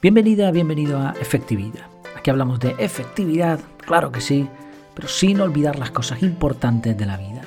[0.00, 1.86] Bienvenida, bienvenido a Efectividad.
[2.16, 4.48] Aquí hablamos de efectividad, claro que sí,
[4.94, 7.42] pero sin olvidar las cosas importantes de la vida.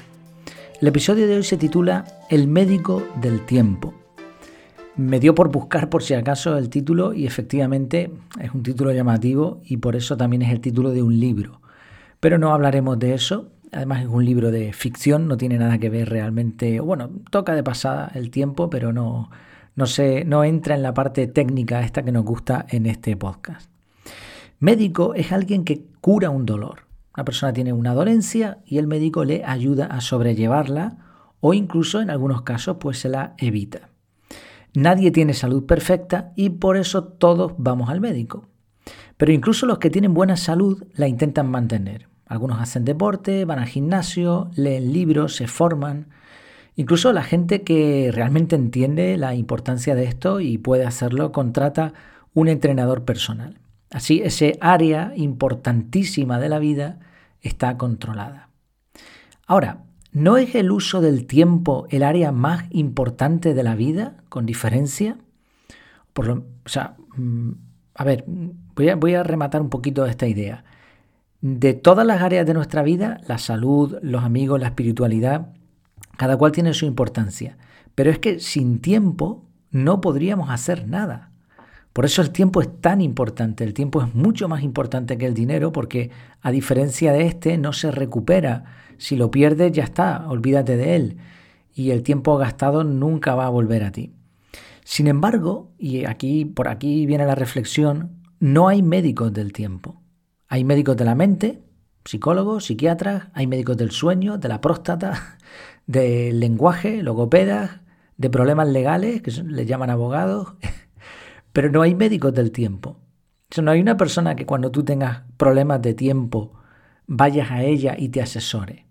[0.81, 3.93] El episodio de hoy se titula El médico del tiempo.
[4.97, 8.11] Me dio por buscar por si acaso el título y efectivamente
[8.41, 11.61] es un título llamativo y por eso también es el título de un libro.
[12.19, 15.89] Pero no hablaremos de eso, además es un libro de ficción, no tiene nada que
[15.89, 19.29] ver realmente, bueno, toca de pasada el tiempo, pero no,
[19.75, 19.85] no,
[20.25, 23.69] no entra en la parte técnica esta que nos gusta en este podcast.
[24.59, 26.85] Médico es alguien que cura un dolor.
[27.15, 30.97] Una persona tiene una dolencia y el médico le ayuda a sobrellevarla
[31.39, 33.89] o incluso en algunos casos pues se la evita.
[34.73, 38.47] Nadie tiene salud perfecta y por eso todos vamos al médico.
[39.17, 42.07] Pero incluso los que tienen buena salud la intentan mantener.
[42.25, 46.07] Algunos hacen deporte, van al gimnasio, leen libros, se forman.
[46.75, 51.93] Incluso la gente que realmente entiende la importancia de esto y puede hacerlo contrata
[52.33, 53.59] un entrenador personal.
[53.89, 56.99] Así ese área importantísima de la vida
[57.41, 58.49] está controlada.
[59.45, 64.45] Ahora, ¿no es el uso del tiempo el área más importante de la vida, con
[64.45, 65.17] diferencia?
[66.13, 66.33] Por lo,
[66.65, 67.51] o sea, mm,
[67.95, 68.23] a ver,
[68.75, 70.63] voy a, voy a rematar un poquito esta idea.
[71.41, 75.49] De todas las áreas de nuestra vida, la salud, los amigos, la espiritualidad,
[76.21, 77.57] cada cual tiene su importancia.
[77.95, 81.31] Pero es que sin tiempo no podríamos hacer nada.
[81.93, 83.63] Por eso el tiempo es tan importante.
[83.63, 87.73] El tiempo es mucho más importante que el dinero porque a diferencia de este no
[87.73, 88.65] se recupera.
[88.99, 91.17] Si lo pierdes ya está, olvídate de él.
[91.73, 94.13] Y el tiempo gastado nunca va a volver a ti.
[94.83, 100.03] Sin embargo, y aquí por aquí viene la reflexión, no hay médicos del tiempo.
[100.47, 101.63] Hay médicos de la mente,
[102.05, 105.37] psicólogos, psiquiatras, hay médicos del sueño, de la próstata,
[105.87, 107.81] del lenguaje, logopedas,
[108.17, 110.53] de problemas legales, que les llaman abogados,
[111.53, 112.99] pero no hay médicos del tiempo.
[113.61, 116.53] No hay una persona que cuando tú tengas problemas de tiempo
[117.07, 118.85] vayas a ella y te asesore.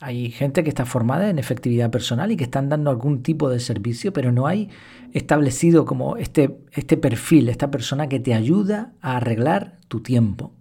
[0.00, 3.60] Hay gente que está formada en efectividad personal y que están dando algún tipo de
[3.60, 4.70] servicio, pero no hay
[5.12, 10.55] establecido como este, este perfil, esta persona que te ayuda a arreglar tu tiempo.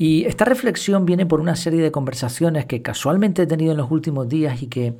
[0.00, 3.90] Y esta reflexión viene por una serie de conversaciones que casualmente he tenido en los
[3.90, 4.96] últimos días y que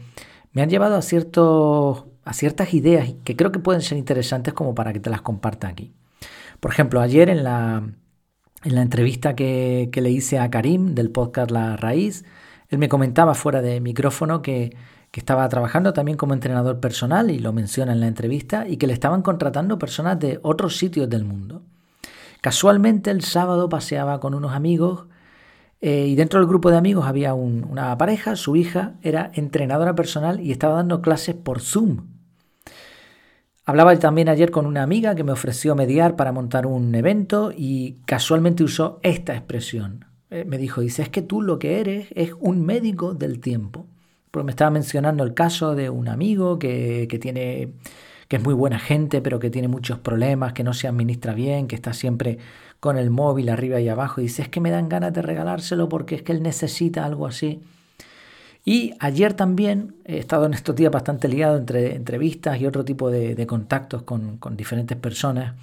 [0.53, 4.75] me han llevado a, ciertos, a ciertas ideas que creo que pueden ser interesantes como
[4.75, 5.93] para que te las comparta aquí.
[6.59, 7.89] Por ejemplo, ayer en la,
[8.65, 12.25] en la entrevista que, que le hice a Karim del podcast La Raíz,
[12.69, 14.77] él me comentaba fuera de micrófono que,
[15.13, 18.89] que estaba trabajando también como entrenador personal, y lo menciona en la entrevista, y que
[18.89, 21.63] le estaban contratando personas de otros sitios del mundo.
[22.41, 25.07] Casualmente el sábado paseaba con unos amigos
[25.81, 30.41] eh, y dentro del grupo de amigos había una pareja, su hija era entrenadora personal
[30.41, 32.07] y estaba dando clases por Zoom.
[33.65, 37.97] Hablaba también ayer con una amiga que me ofreció mediar para montar un evento y
[38.07, 40.07] casualmente usó esta expresión.
[40.31, 43.87] Eh, me dijo, dice, es que tú lo que eres es un médico del tiempo.
[44.31, 47.75] Porque me estaba mencionando el caso de un amigo que, que tiene
[48.29, 51.67] que es muy buena gente, pero que tiene muchos problemas, que no se administra bien,
[51.67, 52.39] que está siempre
[52.79, 54.21] con el móvil arriba y abajo.
[54.21, 57.27] Y dice, es que me dan ganas de regalárselo porque es que él necesita algo
[57.27, 57.63] así.
[58.65, 63.11] Y ayer también he estado en estos días bastante liado entre entrevistas y otro tipo
[63.11, 65.55] de, contactos con, diferentes personas.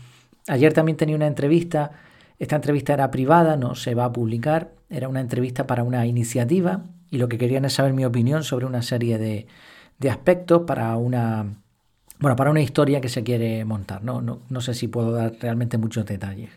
[0.48, 1.92] Ayer también tenía una entrevista,
[2.40, 6.82] esta entrevista era privada, no se va a publicar, era una entrevista para una iniciativa
[7.12, 11.58] y lo que querían es saber mi opinión sobre una serie de aspectos para una,
[12.20, 14.22] bueno, para una historia que se quiere montar, ¿no?
[14.22, 16.50] No, sé si puedo dar realmente muchos detalles.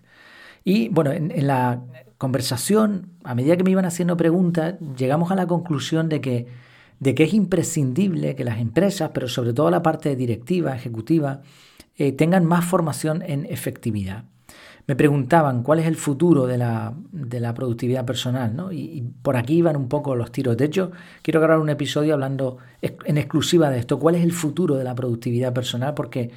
[0.65, 1.83] Y bueno, en, la
[2.19, 6.47] conversación, a medida que me iban haciendo preguntas, llegamos a la conclusión de que,
[7.01, 11.43] de que es imprescindible que las empresas, pero sobre todo la parte directiva, ejecutiva,
[11.97, 14.25] eh, tengan más formación en efectividad
[14.88, 16.94] me preguntaban cuál es el futuro de la,
[17.54, 18.73] productividad personal, ¿no?
[18.73, 20.56] Y, por aquí iban un poco los tiros.
[20.56, 24.76] De hecho, quiero grabar un episodio hablando en exclusiva de esto, cuál es el futuro
[24.76, 26.31] de la productividad personal, porque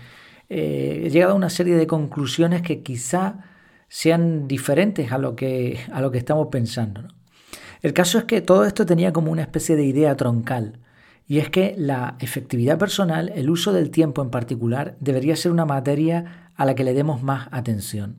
[0.50, 3.45] eh, he llegado a una serie de conclusiones que quizá
[3.88, 7.07] sean diferentes a lo que, a lo que estamos pensando.
[7.81, 10.77] El caso es que todo esto tenía como una especie de idea troncal.
[11.25, 15.63] Y es que la efectividad personal, el uso del tiempo en particular, debería ser una
[15.63, 18.18] materia a la que le demos más atención.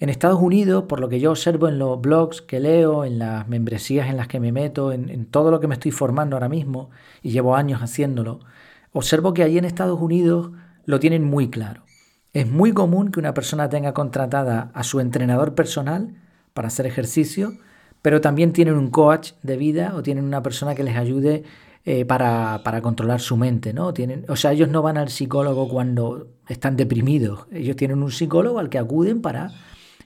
[0.00, 3.46] En Estados Unidos, por lo que yo observo en los blogs que leo, en las
[3.48, 6.90] membresías en las que me meto, en, todo lo que me estoy formando ahora mismo,
[7.22, 8.40] y llevo años haciéndolo,
[8.92, 10.50] observo que allí en Estados Unidos
[10.84, 11.82] lo tienen muy claro.
[12.32, 16.14] Es muy común que una persona tenga contratada a su entrenador personal
[16.52, 17.52] para hacer ejercicio,
[18.02, 21.44] pero también tienen un coach de vida o tienen una persona que les ayude
[21.84, 23.94] eh, para, para, controlar su mente, ¿no?
[23.94, 28.58] Tienen, o sea, ellos no van al psicólogo cuando están deprimidos, ellos tienen un psicólogo
[28.58, 29.52] al que acuden para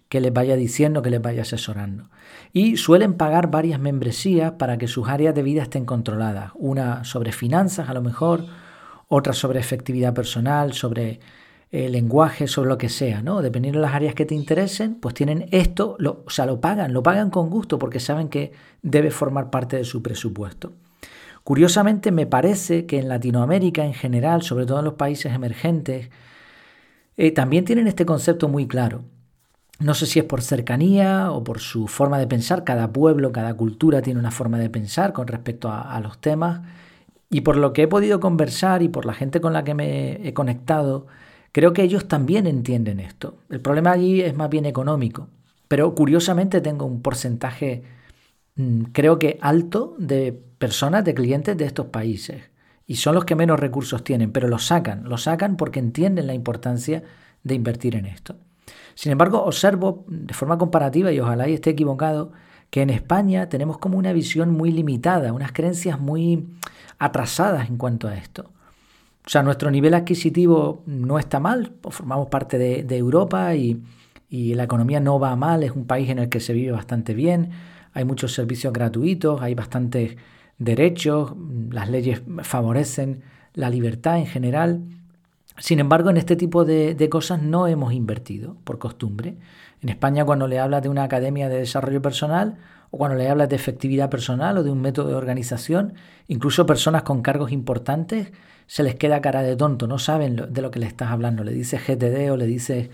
[0.09, 2.09] que les vaya diciendo, que les vaya asesorando.
[2.53, 6.53] Y suelen pagar varias membresías para que sus áreas de vida estén controladas.
[6.55, 8.47] Una sobre finanzas, a lo mejor,
[9.09, 11.21] otra sobre efectividad personal, sobre
[11.71, 13.43] eh, lenguaje, sobre lo que sea, ¿no?
[13.43, 16.95] Dependiendo de las áreas que te interesen, pues tienen esto, lo, o sea, lo pagan,
[16.95, 20.73] lo pagan con gusto porque saben que debe formar parte de su presupuesto.
[21.45, 26.11] Curiosamente, me parece que en Latinoamérica en general, sobre todo en los países emergentes,
[27.19, 29.05] eh, también tienen este concepto muy claro.
[29.79, 33.55] No sé si es por cercanía o por su forma de pensar, cada pueblo, cada
[33.55, 36.63] cultura tiene una forma de pensar con respecto a los temas,
[37.31, 40.27] y por lo que he podido conversar y por la gente con la que me
[40.27, 41.07] he conectado,
[41.53, 43.37] creo que ellos también entienden esto.
[43.51, 45.29] El problema allí es más bien económico,
[45.69, 47.85] pero curiosamente tengo un porcentaje,
[48.57, 52.51] mm, creo que alto, de personas, de clientes de estos países.
[52.87, 56.35] Y son los que menos recursos tienen, pero lo sacan, lo sacan porque entienden la
[56.35, 57.03] importancia
[57.45, 58.37] de invertir en esto.
[58.95, 62.33] Sin embargo, observo de forma comparativa, y ojalá y esté equivocado,
[62.71, 66.47] que en España tenemos como una visión muy limitada, unas creencias muy
[66.99, 68.51] atrasadas en cuanto a esto.
[69.25, 73.83] O sea, nuestro nivel adquisitivo no está mal, formamos parte de, Europa y,
[74.31, 77.51] la economía no va mal, es un país en el que se vive bastante bien,
[77.93, 80.17] hay muchos servicios gratuitos, hay bastantes
[80.59, 81.33] derechos,
[81.71, 83.23] las leyes favorecen
[83.55, 84.83] la libertad en general.
[85.59, 89.37] Sin embargo, en este tipo de, cosas no hemos invertido por costumbre.
[89.83, 92.59] En España, cuando le hablas de una academia de desarrollo personal,
[92.91, 95.95] o cuando le hablas de efectividad personal o de un método de organización,
[96.27, 98.33] incluso personas con cargos importantes,
[98.67, 101.43] se les queda cara de tonto, no saben de lo que le estás hablando.
[101.43, 102.91] Le dices GTD o le dices,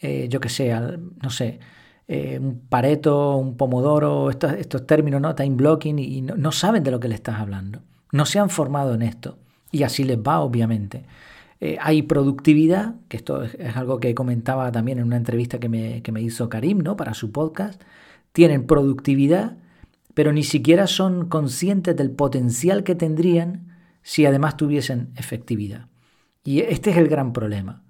[0.00, 0.74] eh, yo qué sé,
[1.22, 1.60] no sé,
[2.06, 5.34] eh, un pareto, un pomodoro, estos, términos, ¿no?
[5.34, 7.80] Time blocking, y no, saben de lo que le estás hablando.
[8.12, 9.38] No se han formado en esto.
[9.70, 11.04] Y así les va, obviamente.
[11.64, 16.02] Eh, hay productividad, que esto es, algo que comentaba también en una entrevista que me,
[16.02, 16.94] que me hizo Karim, ¿no?
[16.94, 17.80] Para su podcast
[18.32, 19.56] tienen productividad,
[20.12, 25.88] pero ni siquiera son conscientes del potencial que tendrían si además tuviesen efectividad.
[26.44, 27.82] Y este es el gran problema.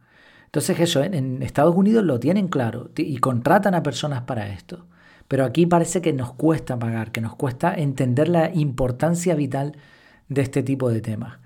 [0.44, 4.86] Entonces eso, en Estados Unidos lo tienen claro y contratan a personas para esto.
[5.26, 9.76] Pero aquí parece que nos cuesta pagar, que nos cuesta entender la importancia vital
[10.28, 11.38] de este tipo de temas.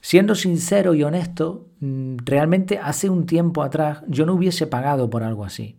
[0.00, 5.22] Siendo sincero y honesto, mm, realmente hace un tiempo atrás yo no hubiese pagado por
[5.22, 5.76] algo así.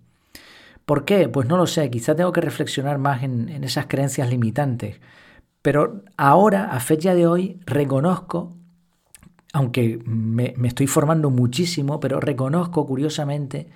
[0.85, 1.29] ¿Por qué?
[1.29, 4.99] Pues no lo sé, quizá tengo que reflexionar más en, esas creencias limitantes.
[5.61, 8.57] Pero ahora, a fecha de hoy, reconozco,
[9.53, 13.69] aunque me, estoy formando muchísimo, pero reconozco curiosamente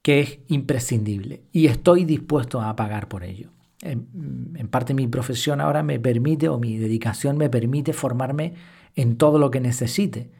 [0.00, 3.50] que es imprescindible y estoy dispuesto a pagar por ello.
[3.82, 8.54] En, en, parte mi profesión ahora me permite o mi dedicación me permite formarme
[8.96, 10.30] en todo lo que necesite.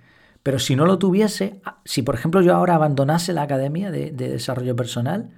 [0.43, 4.75] Pero si no lo tuviese, si por ejemplo yo ahora abandonase la academia de desarrollo
[4.75, 5.31] personal,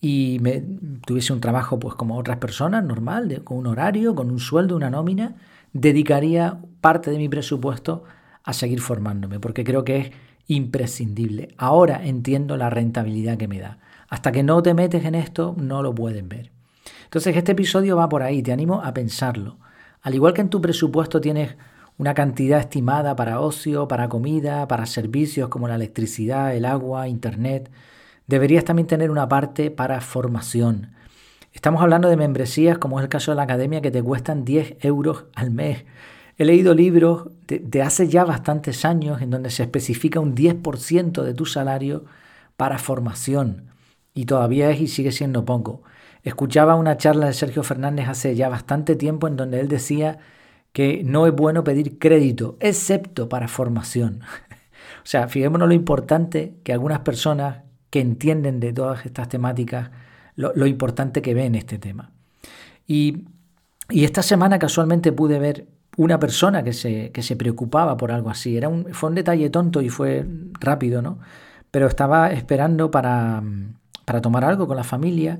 [0.00, 0.62] y me,
[1.04, 4.90] tuviese un trabajo pues como otras personas, normal, con un horario, con un sueldo, una
[4.90, 5.36] nómina,
[5.72, 8.04] dedicaría parte de mi presupuesto
[8.44, 10.10] a seguir formándome, porque creo que es
[10.46, 11.48] imprescindible.
[11.56, 13.78] Ahora entiendo la rentabilidad que me da.
[14.08, 16.52] Hasta que no te metes en esto, no lo pueden ver.
[17.04, 19.58] Entonces, este episodio va por ahí, te animo a pensarlo.
[20.02, 21.56] Al igual que en tu presupuesto tienes
[21.98, 27.70] una cantidad estimada para ocio, para comida, para servicios como la electricidad, el agua, internet,
[28.26, 30.90] deberías también tener una parte para formación.
[31.52, 34.84] Estamos hablando de membresías, como es el caso de la academia, que te cuestan 10
[34.84, 35.84] euros al mes.
[36.36, 41.32] He leído libros de, hace ya bastantes años en donde se especifica un 10% de
[41.32, 42.04] tu salario
[42.58, 43.70] para formación.
[44.12, 45.82] Y todavía es y sigue siendo poco.
[46.24, 50.18] Escuchaba una charla de Sergio Fernández hace ya bastante tiempo en donde él decía
[50.76, 54.20] que no es bueno pedir crédito, excepto para formación.
[55.02, 59.88] o sea, fijémonos lo importante que algunas personas que entienden de todas estas temáticas
[60.34, 62.10] lo, importante que ven este tema.
[62.86, 63.24] Y,
[63.88, 65.66] esta semana casualmente pude ver
[65.96, 68.58] una persona que se, que se preocupaba por algo así.
[68.58, 70.26] Era un, fue un detalle tonto y fue
[70.60, 71.20] rápido, ¿no?
[71.70, 73.42] Pero estaba esperando para,
[74.04, 75.38] para tomar algo con la familia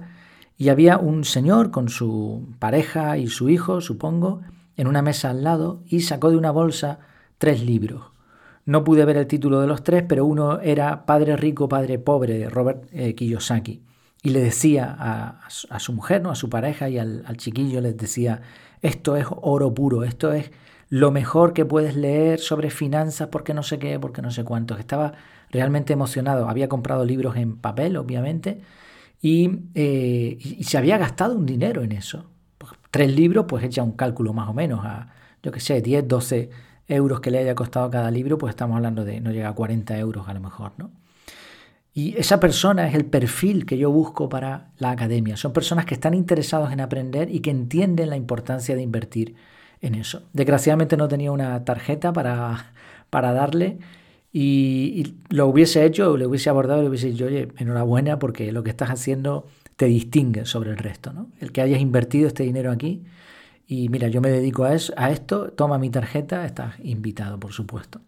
[0.57, 4.40] y había un señor con su pareja y su hijo, supongo,
[4.76, 6.99] en una mesa al lado y sacó de una bolsa
[7.38, 8.16] tres libros.
[8.64, 12.37] No pude ver el título de los tres, pero uno era Padre Rico, Padre Pobre
[12.37, 13.83] de Robert eh, Kiyosaki.
[14.23, 16.30] Y le decía a, su mujer, ¿no?
[16.30, 18.42] a su pareja y al, chiquillo, les decía,
[18.83, 20.50] esto es oro puro, esto es
[20.88, 24.80] lo mejor que puedes leer sobre finanzas, porque no sé qué, porque no sé cuántos.
[24.80, 25.12] Estaba
[25.50, 26.49] realmente emocionado.
[26.49, 28.62] Había comprado libros en papel, obviamente,
[29.23, 32.25] y, eh, y se había gastado un dinero en eso.
[32.97, 35.12] Tres libros, pues echa un cálculo más o menos a
[35.43, 36.49] yo que sé, 10, 12
[36.88, 39.99] euros que le haya costado cada libro, pues estamos hablando de no llega a 40
[39.99, 40.91] euros a lo mejor, ¿no?
[41.93, 45.37] Y esa persona es el perfil que yo busco para la academia.
[45.37, 49.35] Son personas que están interesados en aprender y que entienden la importancia de invertir
[49.83, 50.23] en eso.
[50.33, 52.73] Desgraciadamente no tenía una tarjeta para,
[53.11, 53.76] para darle
[54.38, 58.69] y, lo hubiese hecho, le hubiese abordado le hubiese dicho, oye, enhorabuena porque lo que
[58.69, 61.11] estás haciendo te distingue sobre el resto.
[61.14, 61.31] ¿no?
[61.40, 63.02] El que hayas invertido este dinero aquí
[63.66, 68.02] y mira, yo me dedico a esto, toma mi tarjeta, estás invitado, por supuesto.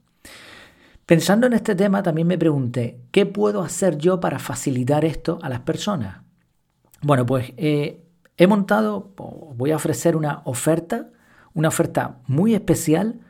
[1.07, 5.49] Pensando en este tema, también me pregunté, ¿qué puedo hacer yo para facilitar esto a
[5.49, 6.19] las personas?
[7.01, 8.05] Bueno, pues eh,
[8.37, 9.15] he montado,
[9.57, 11.09] voy a ofrecer una oferta,
[11.55, 13.21] una oferta muy especial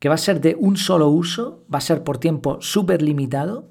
[0.00, 3.68] que va a ser de un solo uso, va a ser por tiempo súper limitado,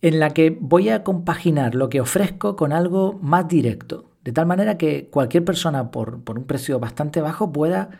[0.00, 4.46] en la que voy a compaginar lo que ofrezco con algo más directo, de tal
[4.46, 7.90] manera que cualquier persona por, por un precio bastante bajo pueda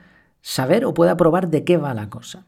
[0.40, 2.46] saber o pueda probar de qué va la cosa.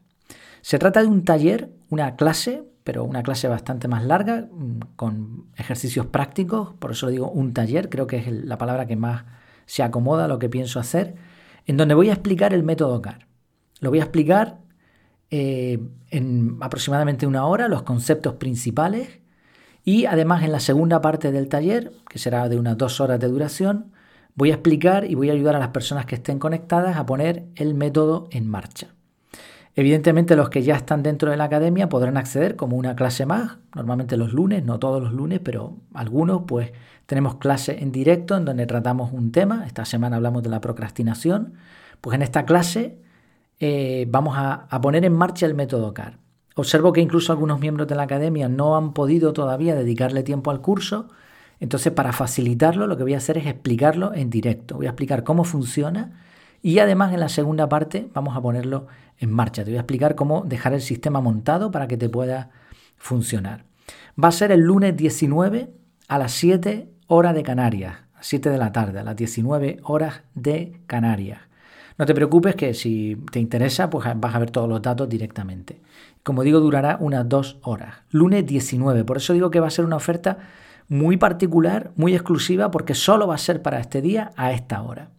[0.61, 5.45] Se trata de un taller, una clase, pero una clase bastante más larga, mm, con
[5.57, 9.25] ejercicios prácticos, por eso digo un taller, creo que es la palabra que más
[9.65, 11.15] se acomoda a lo que pienso hacer,
[11.67, 13.27] en donde voy a explicar el método CAR.
[13.79, 14.60] Lo voy a explicar
[15.31, 19.19] eh, en aproximadamente una hora, los conceptos principales,
[19.83, 23.27] y además en la segunda parte del taller, que será de unas dos horas de
[23.27, 23.91] duración,
[24.35, 27.45] voy a explicar y voy a ayudar a las personas que estén conectadas a poner
[27.55, 28.89] el método en marcha.
[29.75, 33.57] Evidentemente los que ya están dentro de la academia podrán acceder como una clase más,
[33.73, 36.73] normalmente los lunes, no todos los lunes, pero algunos pues
[37.05, 41.53] tenemos clase en directo en donde tratamos un tema, esta semana hablamos de la procrastinación,
[42.01, 42.97] pues en esta clase
[43.63, 46.17] eh, vamos a, poner en marcha el método CAR.
[46.55, 50.61] Observo que incluso algunos miembros de la academia no han podido todavía dedicarle tiempo al
[50.61, 51.09] curso,
[51.59, 55.23] entonces para facilitarlo lo que voy a hacer es explicarlo en directo, voy a explicar
[55.23, 56.23] cómo funciona
[56.63, 58.87] y además en la segunda parte vamos a ponerlo
[59.19, 59.63] en marcha.
[59.63, 62.49] Te voy a explicar cómo dejar el sistema montado para que te pueda
[62.97, 63.65] funcionar.
[64.21, 65.71] Va a ser el lunes 19
[66.07, 70.23] a las 7 horas de Canarias, a 7 de la tarde, a las 19 horas
[70.33, 71.50] de Canarias.
[72.01, 75.83] No te preocupes que si te interesa, pues vas a ver todos los datos directamente.
[76.23, 77.97] Como digo, durará unas dos horas.
[78.09, 79.03] Lunes 19.
[79.03, 80.39] Por eso digo que va a ser una oferta
[80.87, 85.11] muy particular, muy exclusiva, porque solo va a ser para este día a esta hora.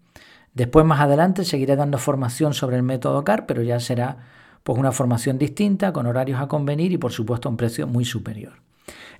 [0.55, 4.17] Después más adelante seguiré dando formación sobre el método CAR, pero ya será
[4.65, 8.55] pues una formación distinta, con horarios a convenir y por supuesto un precio muy superior.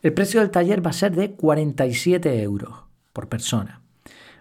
[0.03, 2.73] El precio del taller va a ser de 47 euros
[3.13, 3.83] por persona.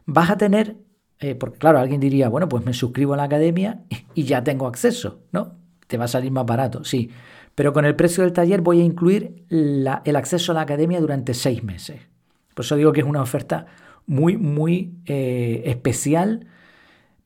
[0.07, 0.77] Vas a tener,
[1.21, 3.81] eh, porque claro, alguien diría, bueno, pues me suscribo a la academia
[4.13, 5.55] y ya tengo acceso, ¿no?
[5.87, 7.09] Te va a salir más barato, sí.
[7.55, 11.33] Pero con el precio del taller voy a incluir el acceso a la academia durante
[11.33, 11.99] seis meses.
[12.53, 13.65] Por eso digo que es una oferta
[14.05, 16.47] muy, muy eh, especial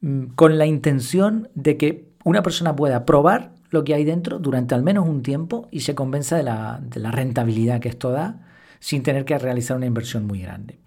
[0.05, 4.75] Mm, con la intención de que una persona pueda probar lo que hay dentro durante
[4.75, 8.45] al menos un tiempo y se convenza de la, rentabilidad que esto da
[8.79, 10.77] sin tener que realizar una inversión muy grande.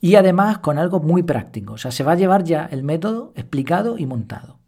[0.00, 3.32] Y además con algo muy práctico, o sea, se va a llevar ya el método
[3.36, 4.58] explicado y montado.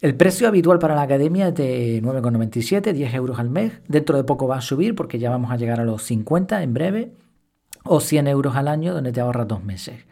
[0.00, 3.72] El precio habitual para la academia es de 9,97, 10 euros al mes.
[3.88, 6.74] Dentro de poco va a subir porque ya vamos a llegar a los 50 en
[6.74, 7.12] breve,
[7.82, 10.04] o 100 euros al año donde te ahorras dos meses.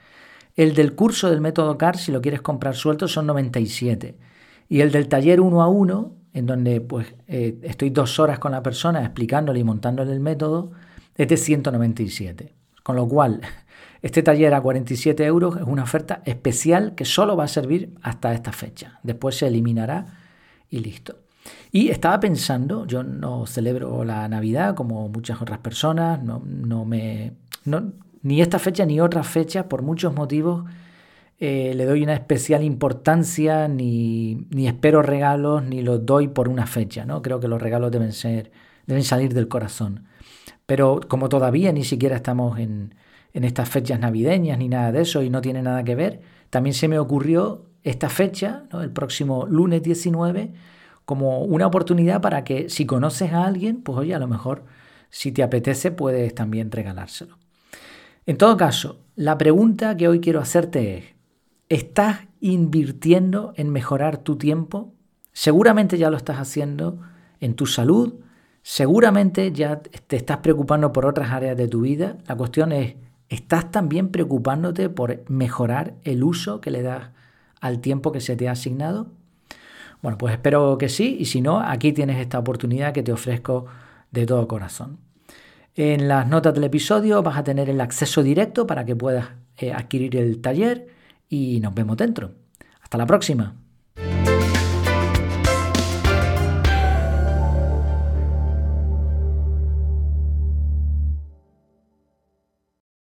[0.57, 4.17] El del curso del método CAR, si lo quieres comprar suelto, son 97.
[4.69, 8.53] Y el del taller uno a uno, en donde pues eh, estoy dos horas con
[8.53, 10.73] la persona explicándole y montándole el método,
[11.17, 12.55] es de 197.
[12.83, 13.41] Con lo cual,
[14.05, 18.35] este taller a 47 euros es una oferta especial que solo va a servir hasta
[18.35, 19.01] esta fecha.
[19.03, 20.19] Después se eliminará
[20.69, 21.21] y listo.
[21.73, 27.33] Y estaba pensando, yo no celebro la Navidad como muchas otras personas, no, no me,
[27.65, 30.67] no, ni esta fecha ni otras fechas, por muchos motivos,
[31.41, 36.67] eh, le doy una especial importancia, ni, ni, espero regalos, ni los doy por una
[36.67, 37.07] fecha.
[37.07, 37.23] ¿no?
[37.23, 38.53] Creo que los regalos deben, ser,
[38.87, 40.05] deben salir del corazón.
[40.67, 42.95] Pero como todavía ni siquiera estamos en,
[43.35, 46.73] en estas fechas navideñas ni nada de eso y no tiene nada que ver, también
[46.73, 50.55] se me ocurrió esta fecha, el próximo lunes 19,
[51.05, 54.65] como una oportunidad para que si conoces a alguien, pues oye, a lo mejor
[55.11, 57.39] si te apetece puedes también regalárselo.
[58.25, 61.05] En todo caso, la pregunta que hoy quiero hacerte es,
[61.69, 64.95] ¿estás invirtiendo en mejorar tu tiempo?
[65.33, 67.01] Seguramente ya lo estás haciendo
[67.41, 68.15] en tu salud,
[68.63, 72.17] seguramente ya te estás preocupando por otras áreas de tu vida.
[72.27, 72.95] La cuestión es,
[73.29, 77.11] ¿estás también preocupándote por mejorar el uso que le das
[77.61, 79.09] al tiempo que se te ha asignado?
[80.03, 83.67] Bueno, pues espero que sí y si no, aquí tienes esta oportunidad que te ofrezco
[84.11, 84.99] de todo corazón.
[85.75, 89.73] En las notas del episodio vas a tener el acceso directo para que puedas eh,
[89.73, 90.89] adquirir el taller
[91.29, 92.33] y nos vemos dentro.
[92.81, 93.64] Hasta la próxima.